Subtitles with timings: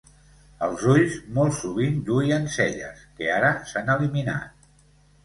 [0.67, 4.67] Els ulls molt sovint duien celles, que ara s'han eliminat.